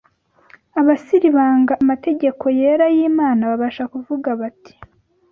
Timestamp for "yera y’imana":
2.59-3.41